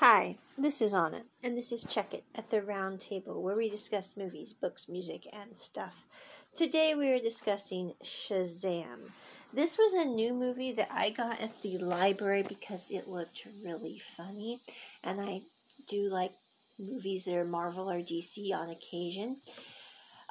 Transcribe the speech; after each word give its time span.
Hi, 0.00 0.36
this 0.56 0.80
is 0.80 0.94
Anna, 0.94 1.22
and 1.42 1.58
this 1.58 1.72
is 1.72 1.82
Check 1.82 2.14
It 2.14 2.22
at 2.36 2.50
the 2.50 2.62
Round 2.62 3.00
Table, 3.00 3.42
where 3.42 3.56
we 3.56 3.68
discuss 3.68 4.16
movies, 4.16 4.52
books, 4.52 4.88
music, 4.88 5.26
and 5.32 5.58
stuff. 5.58 6.06
Today 6.54 6.94
we 6.94 7.08
are 7.08 7.18
discussing 7.18 7.94
Shazam. 8.04 9.10
This 9.52 9.76
was 9.76 9.94
a 9.94 10.04
new 10.04 10.34
movie 10.34 10.70
that 10.74 10.86
I 10.92 11.10
got 11.10 11.40
at 11.40 11.62
the 11.62 11.78
library 11.78 12.44
because 12.44 12.92
it 12.92 13.08
looked 13.08 13.44
really 13.64 14.00
funny, 14.16 14.62
and 15.02 15.20
I 15.20 15.40
do 15.88 16.08
like 16.08 16.30
movies 16.78 17.24
that 17.24 17.34
are 17.34 17.44
Marvel 17.44 17.90
or 17.90 18.00
DC 18.00 18.54
on 18.54 18.70
occasion. 18.70 19.38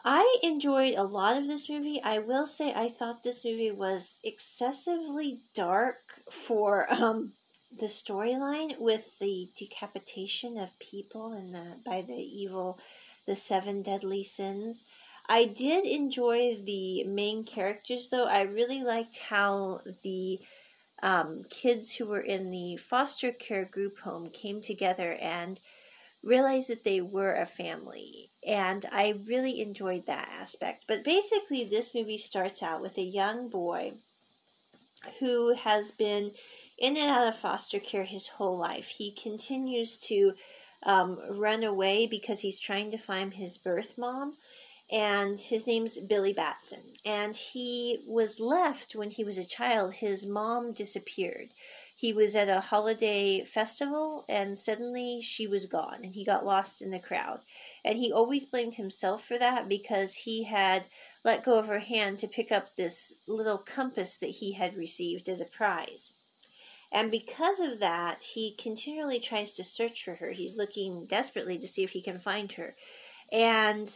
I 0.05 0.37
enjoyed 0.43 0.95
a 0.95 1.03
lot 1.03 1.35
of 1.35 1.45
this 1.45 1.67
movie. 1.67 2.01
I 2.01 2.19
will 2.19 2.47
say 2.47 2.71
I 2.73 2.87
thought 2.87 3.21
this 3.21 3.43
movie 3.43 3.71
was 3.71 4.17
excessively 4.23 5.41
dark 5.53 6.21
for 6.31 6.85
um, 6.89 7.33
the 7.75 7.87
storyline 7.87 8.79
with 8.79 9.17
the 9.19 9.49
decapitation 9.57 10.57
of 10.57 10.79
people 10.79 11.33
and 11.33 11.53
the 11.53 11.77
by 11.85 12.01
the 12.01 12.13
evil 12.13 12.79
the 13.25 13.35
seven 13.35 13.81
deadly 13.81 14.23
sins. 14.23 14.85
I 15.29 15.45
did 15.45 15.85
enjoy 15.85 16.61
the 16.63 17.03
main 17.03 17.43
characters 17.43 18.09
though. 18.09 18.25
I 18.25 18.41
really 18.41 18.81
liked 18.81 19.17
how 19.19 19.81
the 20.03 20.39
um, 21.03 21.43
kids 21.49 21.93
who 21.93 22.05
were 22.05 22.21
in 22.21 22.49
the 22.49 22.77
foster 22.77 23.31
care 23.31 23.65
group 23.65 23.99
home 23.99 24.29
came 24.29 24.61
together 24.61 25.13
and 25.13 25.59
realized 26.23 26.69
that 26.69 26.83
they 26.83 27.01
were 27.01 27.35
a 27.35 27.45
family. 27.45 28.31
And 28.45 28.85
i 28.91 29.19
really 29.25 29.61
enjoyed 29.61 30.05
that 30.07 30.29
aspect. 30.41 30.85
But 30.87 31.03
basically 31.03 31.65
this 31.65 31.93
movie 31.93 32.17
starts 32.17 32.63
out 32.63 32.81
with 32.81 32.97
a 32.97 33.03
young 33.03 33.49
boy 33.49 33.93
who 35.19 35.53
has 35.53 35.91
been 35.91 36.31
in 36.77 36.97
and 36.97 37.09
out 37.09 37.27
of 37.27 37.37
foster 37.37 37.79
care 37.79 38.03
his 38.03 38.27
whole 38.27 38.57
life. 38.57 38.87
He 38.87 39.11
continues 39.11 39.97
to 39.99 40.33
um, 40.83 41.19
run 41.29 41.63
away 41.63 42.07
because 42.07 42.39
he's 42.39 42.59
trying 42.59 42.91
to 42.91 42.97
find 42.97 43.33
his 43.33 43.57
birth 43.57 43.97
mom. 43.97 44.37
And 44.89 45.37
his 45.37 45.67
name's 45.67 45.97
Billy 45.97 46.31
Batson. 46.31 46.93
And 47.03 47.35
he 47.35 48.05
was 48.07 48.39
left 48.39 48.95
when 48.95 49.09
he 49.09 49.23
was 49.25 49.37
a 49.37 49.43
child. 49.43 49.95
His 49.95 50.25
mom 50.25 50.71
disappeared. 50.71 51.49
He 51.93 52.13
was 52.13 52.35
at 52.35 52.47
a 52.47 52.61
holiday 52.61 53.43
festival 53.43 54.23
and 54.29 54.57
suddenly 54.57 55.19
she 55.21 55.47
was 55.47 55.65
gone 55.65 56.01
and 56.03 56.13
he 56.13 56.23
got 56.23 56.45
lost 56.45 56.81
in 56.81 56.91
the 56.91 56.99
crowd. 56.99 57.39
And 57.83 57.97
he 57.97 58.13
always 58.13 58.45
blamed 58.45 58.75
himself 58.75 59.25
for 59.25 59.37
that 59.39 59.67
because 59.67 60.13
he 60.13 60.43
had 60.43 60.87
let 61.25 61.43
go 61.43 61.57
of 61.57 61.65
her 61.65 61.79
hand 61.79 62.19
to 62.19 62.27
pick 62.27 62.51
up 62.51 62.75
this 62.75 63.15
little 63.27 63.57
compass 63.57 64.15
that 64.17 64.29
he 64.29 64.53
had 64.53 64.77
received 64.77 65.27
as 65.27 65.41
a 65.41 65.45
prize. 65.45 66.13
And 66.91 67.11
because 67.11 67.59
of 67.59 67.79
that, 67.79 68.23
he 68.23 68.55
continually 68.57 69.19
tries 69.19 69.53
to 69.55 69.63
search 69.63 70.03
for 70.03 70.15
her. 70.15 70.31
He's 70.31 70.55
looking 70.55 71.05
desperately 71.05 71.57
to 71.59 71.67
see 71.67 71.83
if 71.83 71.91
he 71.91 72.01
can 72.01 72.19
find 72.19 72.51
her. 72.53 72.75
And 73.31 73.91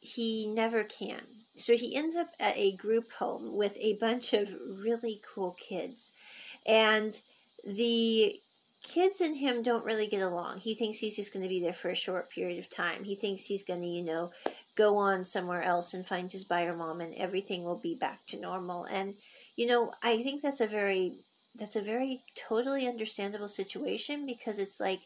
he 0.00 0.46
never 0.46 0.84
can. 0.84 1.22
So 1.56 1.76
he 1.76 1.96
ends 1.96 2.16
up 2.16 2.28
at 2.38 2.56
a 2.56 2.76
group 2.76 3.10
home 3.12 3.56
with 3.56 3.72
a 3.76 3.94
bunch 3.94 4.32
of 4.32 4.48
really 4.78 5.20
cool 5.34 5.56
kids. 5.58 6.12
And 6.66 7.18
the 7.64 8.40
kids 8.82 9.20
and 9.20 9.36
him 9.36 9.62
don't 9.62 9.84
really 9.84 10.06
get 10.06 10.22
along. 10.22 10.60
He 10.60 10.74
thinks 10.74 10.98
he's 10.98 11.16
just 11.16 11.32
going 11.32 11.42
to 11.42 11.48
be 11.48 11.60
there 11.60 11.72
for 11.72 11.88
a 11.88 11.96
short 11.96 12.30
period 12.30 12.58
of 12.58 12.70
time. 12.70 13.02
He 13.02 13.16
thinks 13.16 13.44
he's 13.44 13.64
going 13.64 13.82
to, 13.82 13.88
you 13.88 14.02
know, 14.02 14.30
go 14.76 14.96
on 14.96 15.24
somewhere 15.24 15.62
else 15.62 15.94
and 15.94 16.06
find 16.06 16.30
his 16.30 16.44
bio 16.44 16.76
mom 16.76 17.00
and 17.00 17.14
everything 17.14 17.64
will 17.64 17.78
be 17.78 17.94
back 17.94 18.26
to 18.28 18.38
normal. 18.38 18.84
And, 18.84 19.14
you 19.56 19.66
know, 19.66 19.92
I 20.02 20.22
think 20.22 20.42
that's 20.42 20.60
a 20.60 20.66
very 20.66 21.24
that's 21.58 21.76
a 21.76 21.82
very 21.82 22.22
totally 22.34 22.86
understandable 22.86 23.48
situation 23.48 24.26
because 24.26 24.58
it's 24.58 24.80
like 24.80 25.00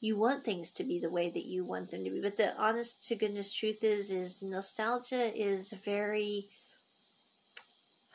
you 0.00 0.16
want 0.16 0.44
things 0.44 0.70
to 0.70 0.84
be 0.84 0.98
the 0.98 1.10
way 1.10 1.30
that 1.30 1.46
you 1.46 1.64
want 1.64 1.90
them 1.90 2.04
to 2.04 2.10
be 2.10 2.20
but 2.20 2.36
the 2.36 2.56
honest 2.56 3.06
to 3.08 3.14
goodness 3.14 3.52
truth 3.52 3.82
is 3.82 4.10
is 4.10 4.42
nostalgia 4.42 5.32
is 5.34 5.70
very 5.84 6.48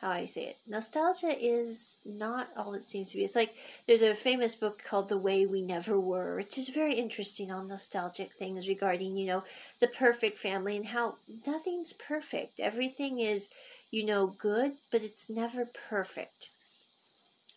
how 0.00 0.10
I 0.10 0.24
say 0.24 0.44
it. 0.44 0.56
Nostalgia 0.66 1.36
is 1.38 2.00
not 2.06 2.48
all 2.56 2.72
it 2.72 2.88
seems 2.88 3.10
to 3.10 3.18
be. 3.18 3.24
It's 3.24 3.36
like 3.36 3.54
there's 3.86 4.00
a 4.00 4.14
famous 4.14 4.54
book 4.54 4.82
called 4.82 5.10
The 5.10 5.18
Way 5.18 5.44
We 5.44 5.60
Never 5.60 6.00
Were, 6.00 6.36
which 6.36 6.56
is 6.56 6.70
very 6.70 6.94
interesting 6.94 7.50
on 7.50 7.68
nostalgic 7.68 8.32
things 8.32 8.66
regarding, 8.66 9.18
you 9.18 9.26
know, 9.26 9.44
the 9.78 9.88
perfect 9.88 10.38
family 10.38 10.74
and 10.74 10.86
how 10.86 11.16
nothing's 11.46 11.92
perfect. 11.92 12.60
Everything 12.60 13.20
is, 13.20 13.50
you 13.90 14.06
know, 14.06 14.26
good, 14.26 14.72
but 14.90 15.02
it's 15.02 15.28
never 15.28 15.66
perfect. 15.66 16.48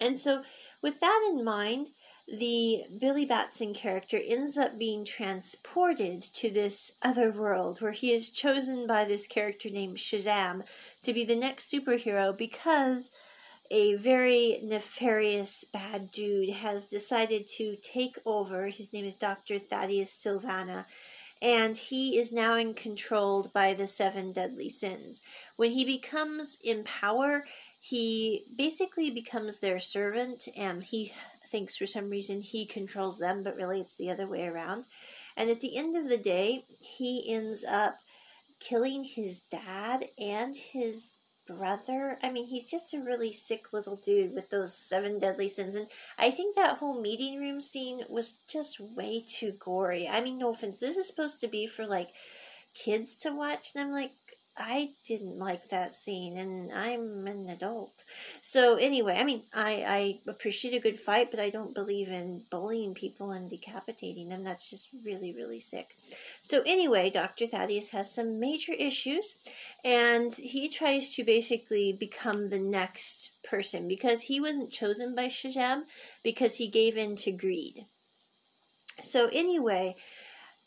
And 0.04 0.20
so, 0.20 0.44
with 0.82 1.00
that 1.00 1.30
in 1.32 1.46
mind, 1.46 1.88
the 2.28 2.84
Billy 3.00 3.26
Batson 3.26 3.74
character 3.74 4.20
ends 4.26 4.58
up 4.58 4.78
being 4.78 5.06
transported 5.06 6.22
to 6.22 6.50
this 6.50 6.92
other 7.02 7.32
world 7.32 7.82
where 7.82 7.92
he 7.92 8.14
is 8.14 8.30
chosen 8.30 8.86
by 8.86 9.06
this 9.06 9.28
character 9.28 9.70
named 9.70 9.98
Shazam 9.98 10.64
to 11.04 11.14
be 11.14 11.24
the 11.24 11.36
next 11.36 11.72
superhero 11.72 12.38
because 12.38 13.12
a 13.72 13.96
very 13.96 14.60
nefarious 14.64 15.64
bad 15.72 16.12
dude 16.12 16.50
has 16.50 16.86
decided 16.86 17.48
to 17.58 17.78
take 17.82 18.18
over. 18.26 18.68
His 18.68 18.94
name 18.94 19.06
is 19.06 19.16
Dr. 19.16 19.58
Thaddeus 19.58 20.12
Sivana. 20.14 20.86
and 21.42 21.76
he 21.76 22.18
is 22.18 22.32
now 22.32 22.56
in 22.56 22.74
controlled 22.74 23.52
by 23.52 23.74
the 23.74 23.88
seven 23.88 24.32
deadly 24.32 24.70
sins. 24.70 25.20
When 25.58 25.72
he 25.72 25.84
becomes 25.84 26.58
in 26.64 26.86
power, 26.86 27.46
he 27.86 28.46
basically 28.56 29.12
becomes 29.12 29.58
their 29.58 29.78
servant 29.78 30.48
and 30.56 30.82
he 30.82 31.12
thinks 31.52 31.76
for 31.76 31.86
some 31.86 32.10
reason 32.10 32.40
he 32.40 32.66
controls 32.66 33.18
them, 33.18 33.44
but 33.44 33.58
really 33.58 33.82
it's 33.82 33.96
the 33.96 34.10
other 34.10 34.26
way 34.26 34.46
around. 34.46 34.86
And 35.36 35.50
at 35.50 35.60
the 35.60 35.76
end 35.76 35.98
of 35.98 36.08
the 36.08 36.18
day, 36.18 36.64
he 36.80 37.30
ends 37.30 37.66
up 37.66 37.98
killing 38.62 39.04
his 39.04 39.42
dad 39.52 40.06
and 40.18 40.56
his 40.56 41.02
brother. 41.46 42.18
I 42.24 42.32
mean, 42.32 42.46
he's 42.46 42.72
just 42.72 42.94
a 42.94 43.02
really 43.02 43.34
sick 43.34 43.74
little 43.74 43.98
dude 43.98 44.34
with 44.34 44.50
those 44.50 44.74
seven 44.74 45.20
deadly 45.20 45.50
sins. 45.50 45.76
And 45.76 45.88
I 46.18 46.32
think 46.32 46.56
that 46.56 46.78
whole 46.78 47.02
meeting 47.02 47.38
room 47.38 47.60
scene 47.60 48.04
was 48.08 48.36
just 48.48 48.80
way 48.80 49.26
too 49.28 49.56
gory. 49.60 50.08
I 50.08 50.22
mean, 50.22 50.38
no 50.38 50.54
offense, 50.54 50.78
this 50.78 50.96
is 50.96 51.06
supposed 51.06 51.42
to 51.42 51.50
be 51.50 51.68
for 51.68 51.86
like 51.86 52.12
kids 52.74 53.18
to 53.18 53.32
watch. 53.32 53.72
And 53.76 53.84
I'm 53.84 53.92
like, 53.92 54.14
I 54.56 54.92
didn't 55.04 55.40
like 55.40 55.70
that 55.70 55.96
scene, 55.96 56.38
and 56.38 56.72
I'm 56.72 57.26
an 57.26 57.50
adult. 57.50 58.04
So 58.42 58.76
anyway, 58.76 59.16
I 59.18 59.24
mean, 59.24 59.44
I 59.52 60.20
I 60.28 60.30
appreciate 60.30 60.76
a 60.76 60.80
good 60.80 61.00
fight, 61.00 61.32
but 61.32 61.40
I 61.40 61.50
don't 61.50 61.74
believe 61.74 62.08
in 62.08 62.44
bullying 62.52 62.94
people 62.94 63.32
and 63.32 63.50
decapitating 63.50 64.30
them. 64.30 64.44
That's 64.44 64.70
just 64.70 64.90
really 65.04 65.34
really 65.34 65.60
sick. 65.60 65.96
So 66.44 66.62
anyway, 66.68 67.10
Doctor 67.10 67.48
Thaddeus 67.48 67.90
has 67.90 68.14
some 68.14 68.40
major 68.40 68.74
issues, 68.74 69.36
and 69.84 70.32
he 70.34 70.70
tries 70.70 71.16
to 71.16 71.24
basically 71.24 71.92
become 71.92 72.50
the 72.50 72.60
next 72.60 73.32
person 73.44 73.88
because 73.88 74.22
he 74.22 74.40
wasn't 74.40 74.72
chosen 74.72 75.16
by 75.16 75.28
Shazam 75.30 75.84
because 76.24 76.56
he 76.56 76.68
gave 76.68 76.96
in 76.96 77.16
to 77.18 77.32
greed. 77.32 77.88
So 79.02 79.30
anyway, 79.34 79.96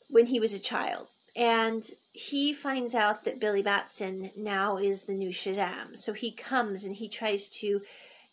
when 0.09 0.27
he 0.27 0.41
was 0.41 0.53
a 0.53 0.59
child 0.59 1.07
and 1.37 1.91
he 2.13 2.55
finds 2.55 2.95
out 2.95 3.25
that 3.25 3.39
Billy 3.39 3.61
Batson 3.61 4.31
now 4.35 4.79
is 4.79 5.03
the 5.03 5.13
new 5.13 5.29
Shazam. 5.29 5.97
So 5.97 6.15
he 6.15 6.31
comes 6.31 6.83
and 6.83 6.97
he 6.97 7.09
tries 7.09 7.51
to 7.61 7.83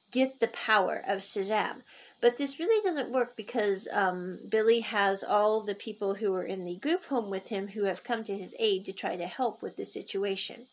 get 0.09 0.39
the 0.39 0.47
power 0.47 1.03
of 1.05 1.19
Shazam. 1.19 1.81
But 2.21 2.37
this 2.37 2.59
really 2.59 2.81
doesn't 2.81 3.11
work 3.11 3.35
because 3.35 3.89
um, 3.91 4.39
Billy 4.47 4.79
has 4.79 5.21
all 5.21 5.59
the 5.59 5.75
people 5.75 6.15
who 6.15 6.33
are 6.33 6.45
in 6.45 6.63
the 6.63 6.77
group 6.77 7.03
home 7.05 7.29
with 7.29 7.47
him 7.47 7.69
who 7.69 7.83
have 7.83 8.05
come 8.05 8.23
to 8.23 8.37
his 8.37 8.55
aid 8.57 8.85
to 8.85 8.93
try 8.93 9.17
to 9.17 9.27
help 9.27 9.61
with 9.61 9.75
the 9.75 9.83
situation. 9.83 10.67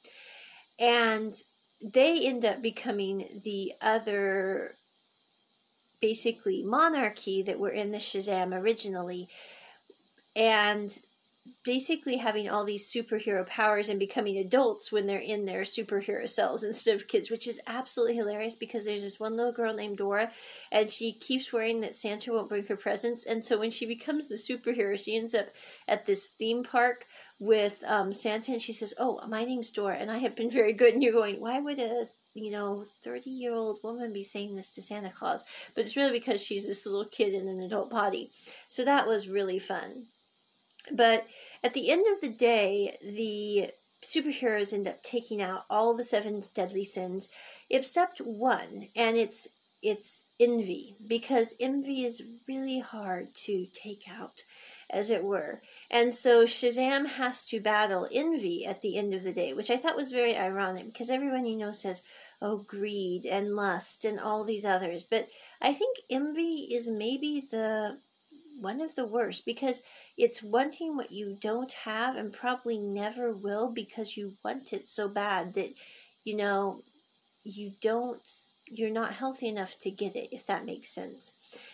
And 0.79 1.35
they 1.83 2.25
end 2.25 2.45
up 2.45 2.63
becoming 2.63 3.41
the 3.43 3.73
other, 3.81 4.77
basically, 6.01 6.63
monarchy 6.63 7.43
that 7.43 7.59
were 7.59 7.71
in 7.71 7.91
the 7.91 7.99
Shazam 7.99 8.55
originally. 8.55 9.29
And 10.37 10.97
basically 11.65 12.17
having 12.17 12.49
all 12.49 12.65
these 12.65 12.91
superhero 12.91 13.47
powers 13.47 13.89
and 13.89 13.99
becoming 13.99 14.39
adults 14.39 14.91
when 14.91 15.07
they're 15.07 15.19
in 15.19 15.45
their 15.45 15.63
superhero 15.63 16.29
selves 16.29 16.63
instead 16.63 16.95
of 16.95 17.09
kids, 17.09 17.31
which 17.31 17.47
is 17.47 17.61
absolutely 17.67 18.17
hilarious 18.17 18.55
because 18.55 18.85
there's 18.85 19.03
this 19.03 19.21
one 19.21 19.37
little 19.37 19.53
girl 19.53 19.75
named 19.75 19.99
Dora 19.99 20.31
and 20.73 20.89
she 20.89 21.13
keeps 21.13 21.53
worrying 21.53 21.81
that 21.81 21.95
Santa 21.95 22.33
won't 22.33 22.49
bring 22.49 22.65
her 22.67 22.77
presents. 22.77 23.25
And 23.25 23.45
so 23.45 23.59
when 23.59 23.71
she 23.71 23.85
becomes 23.85 24.29
the 24.29 24.37
superhero, 24.37 24.99
she 24.99 25.17
ends 25.17 25.35
up 25.35 25.49
at 25.87 26.07
this 26.07 26.27
theme 26.39 26.63
park 26.63 27.05
with 27.39 27.83
um, 27.87 28.13
Santa 28.13 28.53
and 28.53 28.63
she 28.63 28.73
says, 28.73 28.95
Oh, 28.99 29.21
my 29.29 29.45
name's 29.45 29.71
Dora 29.71 29.97
and 29.97 30.11
I 30.11 30.19
have 30.19 30.35
been 30.35 30.51
very 30.51 30.73
good. 30.73 30.95
And 30.95 31.03
you're 31.03 31.13
going, 31.13 31.41
Why 31.41 31.61
would 31.61 31.79
a 31.79 32.09
you 32.33 32.53
know, 32.53 32.85
30 33.03 33.29
year 33.29 33.53
old 33.53 33.81
woman 33.83 34.13
be 34.13 34.23
saying 34.23 34.55
this 34.55 34.71
to 34.71 34.83
Santa 34.83 35.11
Claus? 35.11 35.43
But 35.75 35.85
it's 35.85 35.97
really 35.97 36.13
because 36.13 36.41
she's 36.41 36.67
this 36.67 36.87
little 36.87 37.05
kid 37.05 37.35
in 37.35 37.49
an 37.49 37.61
adult 37.61 37.91
body. 37.91 38.31
So 38.69 38.85
that 38.85 39.07
was 39.07 39.29
really 39.29 39.59
fun. 39.59 40.07
But 40.93 41.27
at 41.63 41.75
the 41.75 41.91
end 41.91 42.07
of 42.13 42.21
the 42.21 42.29
day, 42.29 42.97
the 43.03 43.73
superheroes 44.03 44.73
end 44.73 44.89
up 44.89 45.03
taking 45.03 45.43
out 45.43 45.65
all 45.69 45.95
the 45.95 46.05
seven 46.05 46.45
deadly 46.55 46.85
sins 46.85 47.29
except 47.69 48.21
one, 48.21 48.89
and 48.97 49.17
it's 49.17 49.49
it's 49.83 50.23
envy 50.39 50.97
because 51.07 51.55
envy 51.59 52.05
is 52.05 52.23
really 52.47 52.81
hard 52.81 53.35
to 53.35 53.67
take 53.73 54.05
out 54.11 54.43
as 54.91 55.11
it 55.11 55.25
were. 55.25 55.63
And 55.91 56.13
so 56.15 56.45
shazam 56.45 57.07
has 57.07 57.45
to 57.47 57.61
battle 57.61 58.09
envy 58.11 58.67
at 58.67 58.83
the 58.83 58.97
end 58.97 59.15
of 59.15 59.23
the 59.23 59.33
day 59.33 59.53
which 59.55 59.71
i 59.71 59.77
thought 59.77 59.97
was 59.97 60.11
very 60.11 60.37
ironic 60.37 60.87
because 60.87 61.11
everyone 61.11 61.47
you 61.47 61.57
know 61.57 61.73
says 61.73 62.03
oh 62.43 62.59
greed 62.59 63.27
and 63.27 63.55
lust 63.55 64.05
and 64.05 64.19
all 64.21 64.45
these 64.45 64.65
others. 64.65 65.05
But 65.05 65.29
i 65.61 65.73
think 65.73 65.99
envy 66.11 66.69
is 66.73 66.89
maybe 66.89 67.47
the 67.51 67.99
one 68.61 68.81
of 68.81 68.95
the 68.95 69.07
worst 69.07 69.45
because 69.45 69.83
it's 70.17 70.43
wanting 70.43 70.97
what 70.97 71.13
you 71.13 71.37
don't 71.41 71.73
have 71.73 72.17
and 72.17 72.33
probably 72.33 72.79
never 72.79 73.33
will 73.33 73.69
because 73.69 74.17
you 74.17 74.35
want 74.45 74.73
it 74.73 74.89
so 74.89 75.09
bad 75.09 75.55
that 75.55 75.73
you 76.25 76.37
know 76.37 76.83
you 77.45 77.73
don't 77.81 78.29
you're 78.67 78.91
not 78.91 79.15
healthy 79.15 79.49
enough 79.49 79.77
to 79.81 79.91
get 79.91 80.15
it 80.15 80.29
if 80.31 80.47
that 80.47 80.65
makes 80.65 80.91
sense. 80.91 81.33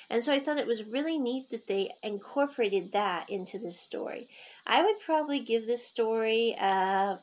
And 0.09 0.23
so 0.23 0.33
i 0.33 0.41
thought 0.41 0.59
it 0.59 0.67
was 0.67 0.85
really 0.85 1.19
neat 1.19 1.51
that 1.51 1.67
they 1.67 1.91
incorporated 2.03 2.93
that 2.93 3.29
into 3.29 3.59
this 3.59 3.79
story. 3.79 4.29
I 4.67 4.83
would 4.83 5.01
probably 5.05 5.41
give 5.41 5.67
this 5.67 5.87
story 5.87 6.57
uh, 6.59 7.17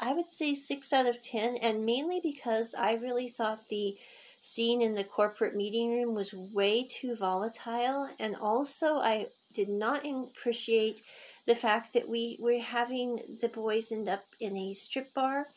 i 0.00 0.12
would 0.12 0.32
say 0.32 0.54
six 0.54 0.92
out 0.92 1.06
of 1.06 1.20
ten 1.22 1.56
and 1.56 1.84
mainly 1.84 2.20
because 2.22 2.74
i 2.74 2.92
really 2.94 3.28
thought 3.28 3.68
the 3.68 3.96
scene 4.40 4.80
in 4.80 4.94
the 4.94 5.04
corporate 5.04 5.54
meeting 5.54 5.90
room 5.90 6.14
was 6.14 6.32
way 6.32 6.84
too 6.84 7.14
volatile 7.14 8.08
and 8.18 8.34
also 8.36 8.96
i 8.96 9.26
did 9.52 9.68
not 9.68 10.04
appreciate 10.06 11.02
the 11.46 11.54
fact 11.54 11.94
that 11.94 12.08
we 12.08 12.36
were 12.40 12.60
having 12.60 13.38
the 13.40 13.48
boys 13.48 13.90
end 13.90 14.08
up 14.08 14.24
in 14.38 14.56
a 14.56 14.74
strip 14.74 15.12
bar. 15.14 15.48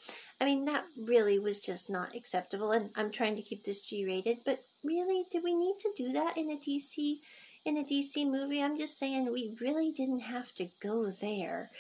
I 0.42 0.46
mean, 0.46 0.66
that 0.66 0.86
really 0.98 1.40
was 1.40 1.60
just 1.60 1.90
not 1.90 2.16
acceptable. 2.16 2.72
And 2.72 2.90
I'm 2.96 3.12
trying 3.12 3.36
to 3.36 3.42
keep 3.42 3.64
this 3.64 3.82
G 3.82 4.06
rated, 4.06 4.40
but 4.46 4.64
really, 4.84 5.26
did 5.32 5.44
we 5.44 5.54
need 5.54 5.76
to 5.80 5.94
do 5.96 6.12
that 6.14 6.38
in 6.38 6.50
a 6.50 6.58
DC? 6.58 7.20
In 7.66 7.78
a 7.78 7.84
DC 7.84 8.30
movie, 8.30 8.62
I'm 8.62 8.78
just 8.78 9.00
saying 9.00 9.32
we 9.32 9.56
really 9.62 9.90
didn't 9.90 10.20
have 10.20 10.54
to 10.56 10.68
go 10.82 11.12
there. 11.12 11.72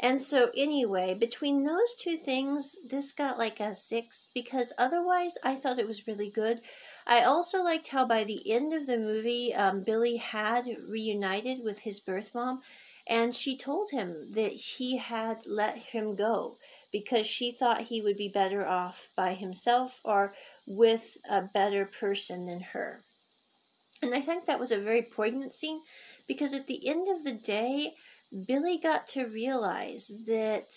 And 0.00 0.20
so, 0.20 0.50
anyway, 0.56 1.14
between 1.14 1.62
those 1.62 1.94
two 1.94 2.16
things, 2.16 2.74
this 2.84 3.12
got 3.12 3.38
like 3.38 3.60
a 3.60 3.76
six 3.76 4.30
because 4.34 4.72
otherwise 4.76 5.38
I 5.44 5.54
thought 5.54 5.78
it 5.78 5.86
was 5.86 6.08
really 6.08 6.28
good. 6.28 6.60
I 7.06 7.22
also 7.22 7.62
liked 7.62 7.86
how 7.88 8.04
by 8.04 8.24
the 8.24 8.50
end 8.50 8.72
of 8.72 8.86
the 8.86 8.98
movie, 8.98 9.54
um, 9.54 9.84
Billy 9.84 10.16
had 10.16 10.66
reunited 10.88 11.62
with 11.62 11.80
his 11.80 12.00
birth 12.00 12.32
mom 12.34 12.62
and 13.06 13.32
she 13.32 13.56
told 13.56 13.90
him 13.90 14.32
that 14.32 14.52
he 14.52 14.96
had 14.96 15.46
let 15.46 15.78
him 15.78 16.16
go 16.16 16.58
because 16.90 17.28
she 17.28 17.52
thought 17.52 17.82
he 17.82 18.02
would 18.02 18.16
be 18.16 18.28
better 18.28 18.66
off 18.66 19.08
by 19.16 19.34
himself 19.34 20.00
or 20.04 20.34
with 20.66 21.16
a 21.30 21.42
better 21.42 21.86
person 21.86 22.46
than 22.46 22.60
her. 22.60 23.04
And 24.02 24.14
I 24.14 24.20
think 24.20 24.46
that 24.46 24.60
was 24.60 24.70
a 24.70 24.78
very 24.78 25.02
poignant 25.02 25.54
scene 25.54 25.80
because 26.26 26.52
at 26.52 26.66
the 26.66 26.88
end 26.88 27.08
of 27.08 27.24
the 27.24 27.32
day, 27.32 27.94
Billy 28.46 28.78
got 28.78 29.06
to 29.08 29.24
realize 29.24 30.12
that 30.26 30.70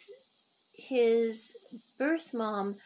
his 0.74 1.54
birth 1.98 2.34
mom 2.34 2.78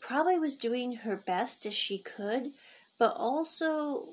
probably 0.00 0.38
was 0.38 0.56
doing 0.56 0.96
her 0.96 1.16
best 1.16 1.66
as 1.66 1.74
she 1.74 1.98
could, 1.98 2.52
but 2.98 3.14
also, 3.16 4.08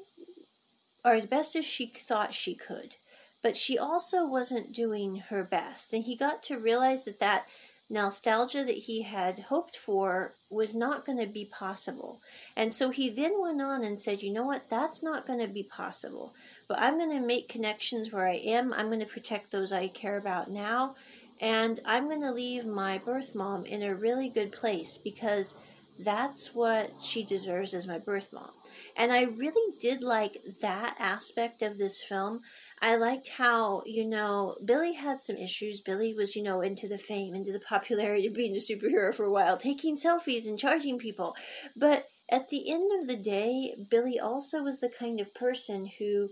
or 1.03 1.13
as 1.13 1.25
best 1.25 1.55
as 1.55 1.65
she 1.65 1.87
thought 1.87 2.33
she 2.33 2.55
could 2.55 2.95
but 3.43 3.57
she 3.57 3.77
also 3.77 4.25
wasn't 4.25 4.73
doing 4.73 5.17
her 5.29 5.43
best. 5.43 5.93
And 5.93 6.05
he 6.05 6.15
got 6.15 6.41
to 6.43 6.57
realize 6.57 7.03
that 7.03 7.19
that 7.19 7.45
nostalgia 7.89 8.63
that 8.63 8.77
he 8.77 9.03
had 9.03 9.45
hoped 9.49 9.77
for 9.77 10.35
was 10.49 10.73
not 10.73 11.05
going 11.05 11.17
to 11.17 11.27
be 11.27 11.45
possible. 11.45 12.21
And 12.55 12.73
so 12.73 12.89
he 12.89 13.09
then 13.09 13.41
went 13.41 13.61
on 13.61 13.83
and 13.83 14.01
said, 14.01 14.21
you 14.21 14.31
know 14.31 14.45
what, 14.45 14.69
that's 14.69 15.03
not 15.03 15.27
going 15.27 15.39
to 15.39 15.47
be 15.47 15.63
possible. 15.63 16.33
But 16.67 16.79
I'm 16.79 16.97
going 16.97 17.11
to 17.11 17.25
make 17.25 17.49
connections 17.49 18.11
where 18.11 18.27
I 18.27 18.35
am. 18.35 18.73
I'm 18.73 18.87
going 18.87 18.99
to 18.99 19.05
protect 19.05 19.51
those 19.51 19.71
I 19.71 19.87
care 19.87 20.17
about 20.17 20.49
now. 20.49 20.95
And 21.39 21.79
I'm 21.85 22.07
going 22.07 22.21
to 22.21 22.31
leave 22.31 22.65
my 22.65 22.97
birth 22.97 23.35
mom 23.35 23.65
in 23.65 23.83
a 23.83 23.95
really 23.95 24.29
good 24.29 24.51
place 24.51 24.97
because 24.97 25.55
that's 25.99 26.55
what 26.55 26.91
she 27.01 27.23
deserves 27.23 27.73
as 27.73 27.87
my 27.87 27.99
birth 27.99 28.29
mom. 28.31 28.51
And 28.95 29.11
I 29.11 29.23
really 29.23 29.77
did 29.79 30.03
like 30.03 30.41
that 30.61 30.95
aspect 30.99 31.61
of 31.61 31.77
this 31.77 32.01
film. 32.01 32.41
I 32.83 32.97
liked 32.97 33.29
how, 33.29 33.81
you 33.85 34.05
know, 34.05 34.57
Billy 34.65 34.91
had 34.91 35.23
some 35.23 35.37
issues. 35.37 35.79
Billy 35.79 36.13
was, 36.13 36.35
you 36.35 36.43
know, 36.43 36.59
into 36.59 36.89
the 36.89 36.97
fame, 36.97 37.33
into 37.33 37.53
the 37.53 37.61
popularity 37.61 38.27
of 38.27 38.33
being 38.33 38.57
a 38.57 38.59
superhero 38.59 39.15
for 39.15 39.23
a 39.23 39.31
while, 39.31 39.55
taking 39.55 39.95
selfies 39.95 40.45
and 40.45 40.59
charging 40.59 40.99
people. 40.99 41.33
But 41.77 42.07
at 42.29 42.49
the 42.49 42.69
end 42.69 42.91
of 42.99 43.07
the 43.07 43.15
day, 43.15 43.73
Billy 43.89 44.19
also 44.19 44.61
was 44.61 44.79
the 44.79 44.89
kind 44.89 45.21
of 45.21 45.33
person 45.33 45.89
who 45.97 46.27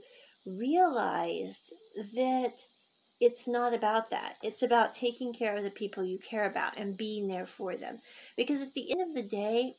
realized 0.45 1.71
that 2.15 2.65
it's 3.21 3.47
not 3.47 3.73
about 3.73 4.09
that. 4.09 4.35
It's 4.43 4.61
about 4.61 4.93
taking 4.93 5.33
care 5.33 5.55
of 5.55 5.63
the 5.63 5.69
people 5.69 6.03
you 6.03 6.19
care 6.19 6.45
about 6.45 6.75
and 6.75 6.97
being 6.97 7.29
there 7.29 7.47
for 7.47 7.77
them. 7.77 7.99
Because 8.35 8.61
at 8.61 8.73
the 8.73 8.91
end 8.91 9.01
of 9.01 9.15
the 9.15 9.23
day, 9.23 9.75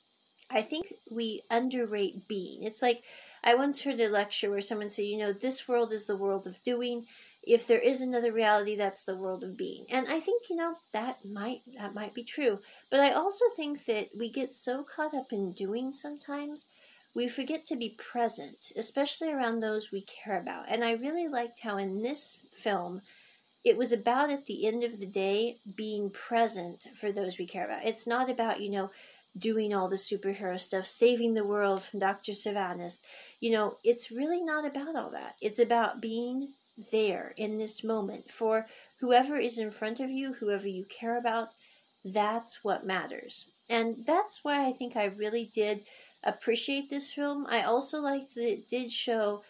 I 0.50 0.62
think 0.62 0.94
we 1.10 1.42
underrate 1.50 2.28
being. 2.28 2.62
It's 2.62 2.82
like 2.82 3.02
I 3.42 3.54
once 3.54 3.82
heard 3.82 4.00
a 4.00 4.08
lecture 4.08 4.50
where 4.50 4.60
someone 4.60 4.90
said, 4.90 5.06
you 5.06 5.18
know, 5.18 5.32
this 5.32 5.66
world 5.66 5.92
is 5.92 6.04
the 6.04 6.16
world 6.16 6.46
of 6.46 6.62
doing. 6.62 7.06
If 7.42 7.66
there 7.66 7.80
is 7.80 8.00
another 8.00 8.32
reality, 8.32 8.76
that's 8.76 9.02
the 9.02 9.16
world 9.16 9.42
of 9.42 9.56
being. 9.56 9.86
And 9.90 10.06
I 10.08 10.20
think, 10.20 10.48
you 10.48 10.56
know, 10.56 10.76
that 10.92 11.24
might 11.24 11.62
that 11.76 11.94
might 11.94 12.14
be 12.14 12.22
true. 12.22 12.60
But 12.90 13.00
I 13.00 13.12
also 13.12 13.46
think 13.56 13.86
that 13.86 14.10
we 14.16 14.30
get 14.30 14.54
so 14.54 14.84
caught 14.84 15.14
up 15.14 15.32
in 15.32 15.52
doing 15.52 15.92
sometimes 15.94 16.66
we 17.14 17.28
forget 17.28 17.66
to 17.66 17.76
be 17.76 17.90
present, 17.90 18.72
especially 18.76 19.30
around 19.30 19.60
those 19.60 19.92
we 19.92 20.02
care 20.02 20.38
about. 20.38 20.66
And 20.68 20.82
I 20.82 20.92
really 20.92 21.28
liked 21.28 21.60
how 21.60 21.76
in 21.76 22.02
this 22.02 22.38
film 22.54 23.02
it 23.64 23.76
was 23.76 23.92
about 23.92 24.30
at 24.30 24.46
the 24.46 24.66
end 24.66 24.82
of 24.82 24.98
the 24.98 25.06
day 25.06 25.58
being 25.76 26.10
present 26.10 26.88
for 26.98 27.12
those 27.12 27.38
we 27.38 27.46
care 27.46 27.64
about. 27.64 27.84
It's 27.84 28.06
not 28.06 28.28
about, 28.28 28.60
you 28.60 28.70
know, 28.70 28.90
doing 29.36 29.72
all 29.74 29.88
the 29.88 29.96
superhero 29.96 30.58
stuff, 30.58 30.86
saving 30.86 31.34
the 31.34 31.44
world 31.44 31.82
from 31.82 32.00
Dr. 32.00 32.32
Savanas. 32.32 33.00
You 33.40 33.52
know, 33.52 33.78
it's 33.82 34.10
really 34.10 34.42
not 34.42 34.64
about 34.64 34.96
all 34.96 35.10
that. 35.10 35.36
It's 35.40 35.58
about 35.58 36.00
being 36.00 36.52
there 36.90 37.34
in 37.36 37.58
this 37.58 37.82
moment 37.82 38.30
for 38.30 38.66
whoever 39.00 39.36
is 39.36 39.58
in 39.58 39.70
front 39.70 40.00
of 40.00 40.10
you, 40.10 40.34
whoever 40.34 40.66
you 40.66 40.84
care 40.84 41.18
about. 41.18 41.50
That's 42.04 42.62
what 42.62 42.86
matters. 42.86 43.46
And 43.68 44.04
that's 44.06 44.40
why 44.42 44.66
I 44.66 44.72
think 44.72 44.96
I 44.96 45.04
really 45.04 45.50
did 45.52 45.84
appreciate 46.22 46.90
this 46.90 47.10
film. 47.10 47.46
I 47.48 47.62
also 47.62 48.00
liked 48.00 48.34
that 48.34 48.48
it 48.48 48.68
did 48.68 48.92
show 48.92 49.42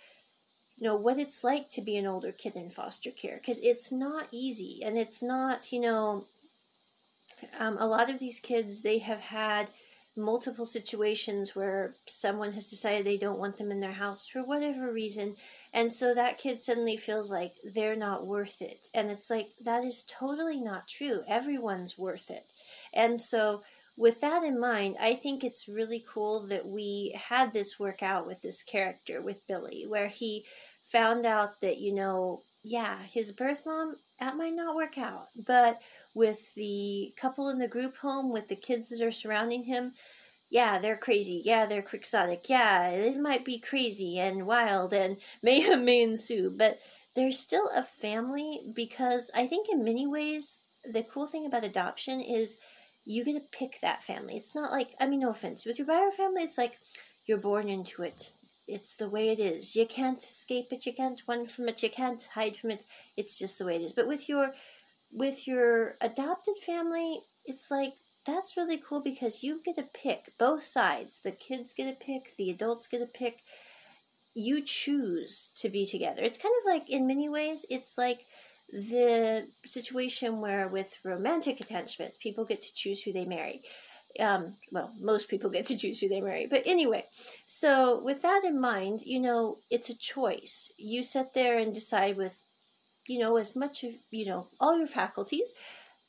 you 0.76 0.88
know 0.88 0.96
what 0.96 1.18
it's 1.18 1.44
like 1.44 1.70
to 1.70 1.80
be 1.80 1.96
an 1.96 2.08
older 2.08 2.32
kid 2.32 2.56
in 2.56 2.68
foster 2.68 3.12
care 3.12 3.36
because 3.36 3.60
it's 3.62 3.92
not 3.92 4.26
easy 4.32 4.80
and 4.82 4.98
it's 4.98 5.22
not 5.22 5.70
you 5.70 5.80
know 5.80 6.24
um, 7.62 7.76
a 7.78 7.86
lot 7.86 8.10
of 8.10 8.18
these 8.18 8.40
kids 8.40 8.80
they 8.80 8.98
have 8.98 9.20
had 9.20 9.70
multiple 10.14 10.66
situations 10.66 11.54
where 11.56 11.94
someone 12.06 12.52
has 12.52 12.68
decided 12.68 13.06
they 13.06 13.16
don't 13.16 13.38
want 13.38 13.56
them 13.56 13.70
in 13.70 13.80
their 13.80 13.92
house 13.92 14.26
for 14.30 14.42
whatever 14.42 14.92
reason 14.92 15.34
and 15.72 15.90
so 15.90 16.12
that 16.12 16.36
kid 16.36 16.60
suddenly 16.60 16.98
feels 16.98 17.30
like 17.30 17.54
they're 17.64 17.96
not 17.96 18.26
worth 18.26 18.60
it. 18.60 18.88
And 18.92 19.10
it's 19.10 19.30
like 19.30 19.50
that 19.64 19.84
is 19.84 20.04
totally 20.06 20.60
not 20.60 20.86
true. 20.86 21.22
Everyone's 21.26 21.96
worth 21.96 22.30
it. 22.30 22.52
And 22.92 23.18
so 23.18 23.62
with 23.94 24.22
that 24.22 24.42
in 24.42 24.58
mind 24.58 24.96
i 24.98 25.14
think 25.14 25.44
it's 25.44 25.68
really 25.68 26.02
cool 26.14 26.46
that 26.46 26.66
we 26.66 27.14
had 27.28 27.52
this 27.52 27.78
work 27.78 28.02
out 28.02 28.26
with 28.26 28.40
this 28.40 28.62
character 28.62 29.20
with 29.20 29.46
billy 29.46 29.84
where 29.86 30.08
he 30.08 30.46
found 30.92 31.24
out 31.24 31.60
that, 31.62 31.78
you 31.78 31.94
know, 31.94 32.42
yeah, 32.62 32.98
his 33.12 33.32
birth 33.32 33.62
mom, 33.66 33.96
that 34.20 34.36
might 34.36 34.54
not 34.54 34.76
work 34.76 34.96
out. 34.96 35.28
But 35.34 35.80
with 36.14 36.54
the 36.54 37.12
couple 37.16 37.48
in 37.48 37.58
the 37.58 37.68
group 37.68 37.96
home, 37.96 38.30
with 38.32 38.48
the 38.48 38.56
kids 38.56 38.88
that 38.90 39.02
are 39.02 39.12
surrounding 39.12 39.64
him, 39.64 39.92
yeah, 40.48 40.78
they're 40.78 40.96
crazy. 40.96 41.42
Yeah, 41.44 41.66
they're 41.66 41.82
quixotic. 41.82 42.48
Yeah, 42.48 42.88
it 42.88 43.18
might 43.18 43.44
be 43.44 43.58
crazy 43.58 44.18
and 44.18 44.46
wild 44.46 44.92
and 44.92 45.16
mayhem 45.42 45.84
may 45.84 46.02
ensue. 46.02 46.52
But 46.54 46.78
there's 47.16 47.38
still 47.38 47.70
a 47.74 47.82
family 47.82 48.60
because 48.72 49.30
I 49.34 49.46
think 49.46 49.68
in 49.68 49.84
many 49.84 50.06
ways, 50.06 50.60
the 50.84 51.02
cool 51.02 51.26
thing 51.26 51.46
about 51.46 51.64
adoption 51.64 52.20
is 52.20 52.56
you 53.04 53.24
get 53.24 53.34
to 53.34 53.58
pick 53.58 53.78
that 53.82 54.04
family. 54.04 54.36
It's 54.36 54.54
not 54.54 54.70
like, 54.70 54.90
I 55.00 55.06
mean, 55.06 55.20
no 55.20 55.30
offense, 55.30 55.64
with 55.64 55.78
your 55.78 55.86
bio 55.86 56.10
family, 56.10 56.42
it's 56.42 56.58
like 56.58 56.78
you're 57.26 57.38
born 57.38 57.68
into 57.68 58.02
it 58.02 58.32
it's 58.72 58.94
the 58.94 59.08
way 59.08 59.28
it 59.28 59.38
is. 59.38 59.76
You 59.76 59.86
can't 59.86 60.22
escape 60.22 60.72
it. 60.72 60.86
You 60.86 60.92
can't 60.92 61.22
run 61.28 61.46
from 61.46 61.68
it. 61.68 61.82
You 61.82 61.90
can't 61.90 62.22
hide 62.34 62.56
from 62.56 62.70
it. 62.70 62.84
It's 63.16 63.38
just 63.38 63.58
the 63.58 63.64
way 63.64 63.76
it 63.76 63.82
is. 63.82 63.92
But 63.92 64.08
with 64.08 64.28
your 64.28 64.54
with 65.12 65.46
your 65.46 65.96
adopted 66.00 66.56
family, 66.64 67.20
it's 67.44 67.70
like 67.70 67.94
that's 68.24 68.56
really 68.56 68.78
cool 68.78 69.00
because 69.00 69.42
you 69.42 69.60
get 69.64 69.76
to 69.76 69.82
pick 69.82 70.32
both 70.38 70.64
sides. 70.64 71.16
The 71.22 71.32
kids 71.32 71.72
get 71.72 71.86
to 71.86 72.04
pick, 72.04 72.34
the 72.36 72.50
adults 72.50 72.86
get 72.86 72.98
to 72.98 73.06
pick. 73.06 73.40
You 74.34 74.62
choose 74.62 75.50
to 75.56 75.68
be 75.68 75.84
together. 75.84 76.22
It's 76.22 76.38
kind 76.38 76.54
of 76.62 76.72
like 76.72 76.88
in 76.88 77.06
many 77.06 77.28
ways, 77.28 77.66
it's 77.68 77.98
like 77.98 78.24
the 78.72 79.48
situation 79.66 80.40
where 80.40 80.66
with 80.66 80.94
romantic 81.04 81.60
attachment, 81.60 82.14
people 82.18 82.46
get 82.46 82.62
to 82.62 82.72
choose 82.72 83.02
who 83.02 83.12
they 83.12 83.26
marry 83.26 83.60
Um, 84.18 84.56
well, 84.70 84.92
most 85.00 85.28
people 85.28 85.50
get 85.50 85.66
to 85.66 85.76
choose 85.76 86.00
who 86.00 86.08
they 86.08 86.20
marry. 86.20 86.46
But 86.46 86.62
anyway, 86.66 87.06
so 87.46 88.00
with 88.02 88.22
that 88.22 88.42
in 88.44 88.60
mind, 88.60 89.02
you 89.04 89.20
know, 89.20 89.58
it's 89.70 89.88
a 89.88 89.96
choice. 89.96 90.70
You 90.76 91.02
sit 91.02 91.34
there 91.34 91.58
and 91.58 91.72
decide 91.72 92.16
with, 92.16 92.34
you 93.06 93.18
know, 93.18 93.36
as 93.36 93.56
much 93.56 93.84
of, 93.84 93.92
you 94.10 94.26
know, 94.26 94.48
all 94.60 94.78
your 94.78 94.86
faculties, 94.86 95.54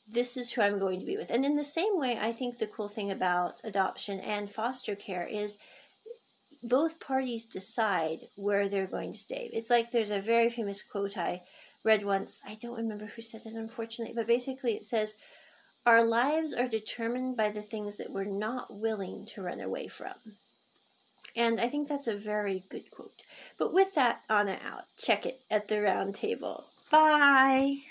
this 0.06 0.36
is 0.36 0.52
who 0.52 0.62
I'm 0.62 0.78
going 0.78 1.00
to 1.00 1.06
be 1.06 1.16
with. 1.16 1.30
And 1.30 1.44
in 1.44 1.56
the 1.56 1.64
same 1.64 1.98
way, 1.98 2.18
I 2.20 2.32
think 2.32 2.58
the 2.58 2.66
cool 2.66 2.88
thing 2.88 3.10
about 3.10 3.60
adoption 3.64 4.20
and 4.20 4.50
foster 4.50 4.94
care 4.94 5.26
is 5.26 5.56
both 6.62 7.00
parties 7.00 7.44
decide 7.44 8.28
where 8.36 8.68
they're 8.68 8.86
going 8.86 9.12
to 9.12 9.18
stay. 9.18 9.50
It's 9.52 9.70
like 9.70 9.92
there's 9.92 10.10
a 10.10 10.20
very 10.20 10.50
famous 10.50 10.82
quote 10.82 11.16
I 11.16 11.42
read 11.84 12.04
once. 12.04 12.40
I 12.46 12.54
don't 12.54 12.76
remember 12.76 13.06
who 13.06 13.22
said 13.22 13.42
it, 13.44 13.54
unfortunately, 13.54 14.14
but 14.14 14.26
basically 14.26 14.72
it 14.72 14.86
says, 14.86 15.14
Our 15.86 16.02
lives 16.02 16.54
are 16.54 16.66
determined 16.66 17.36
by 17.36 17.50
the 17.50 17.62
things 17.62 17.96
that 17.96 18.10
we're 18.10 18.24
not 18.24 18.74
willing 18.74 19.26
to 19.26 19.42
run 19.42 19.60
away 19.60 19.86
from. 19.88 20.14
And 21.36 21.60
I 21.60 21.68
think 21.68 21.88
that's 21.88 22.06
a 22.06 22.16
very 22.16 22.64
good 22.70 22.90
quote. 22.90 23.22
But 23.58 23.74
with 23.74 23.94
that, 23.94 24.22
Anna 24.30 24.58
out. 24.64 24.84
Check 24.96 25.26
it 25.26 25.42
at 25.50 25.68
the 25.68 25.82
round 25.82 26.14
table. 26.14 26.66
Bye. 26.90 27.82